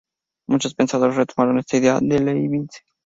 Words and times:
Muchos 0.49 0.73
pensadores 0.73 1.15
retomaron 1.15 1.59
esta 1.59 1.77
idea 1.77 1.99
de 2.01 2.17
Leibniz. 2.19 2.71